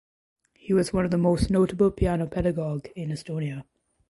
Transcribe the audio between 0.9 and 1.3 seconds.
one of the